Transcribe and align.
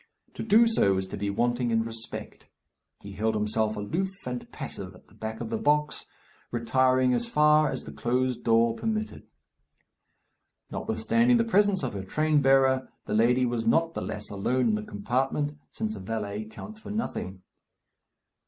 To 0.33 0.41
do 0.41 0.65
so 0.65 0.97
is 0.97 1.05
to 1.09 1.15
be 1.15 1.29
wanting 1.29 1.69
in 1.69 1.83
respect. 1.83 2.47
He 3.01 3.11
held 3.11 3.35
himself 3.35 3.77
aloof 3.77 4.09
and 4.25 4.51
passive 4.51 4.95
at 4.95 5.07
the 5.09 5.13
back 5.13 5.39
of 5.39 5.51
the 5.51 5.59
box, 5.59 6.07
retiring 6.49 7.13
as 7.13 7.27
far 7.27 7.69
as 7.69 7.83
the 7.83 7.91
closed 7.91 8.43
door 8.43 8.73
permitted. 8.75 9.27
Notwithstanding 10.71 11.37
the 11.37 11.43
presence 11.43 11.83
of 11.83 11.93
her 11.93 12.03
train 12.03 12.41
bearer, 12.41 12.89
the 13.05 13.13
lady 13.13 13.45
was 13.45 13.67
not 13.67 13.93
the 13.93 14.01
less 14.01 14.27
alone 14.31 14.69
in 14.69 14.73
the 14.73 14.81
compartment, 14.81 15.51
since 15.69 15.95
a 15.95 15.99
valet 15.99 16.45
counts 16.45 16.79
for 16.79 16.89
nothing. 16.89 17.43